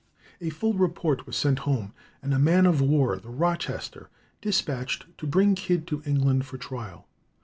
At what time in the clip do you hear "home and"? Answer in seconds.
1.59-2.33